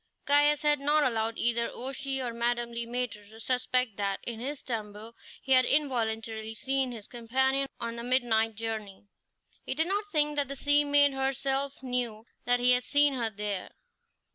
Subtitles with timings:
[0.25, 4.61] Caius had not allowed either O'Shea or Madame Le Maître to suspect that in his
[4.61, 9.05] stumble he had involuntarily seen his companion on the midnight journey.
[9.63, 13.29] He did not think that the sea maid herself knew that he had seen her
[13.29, 13.73] there.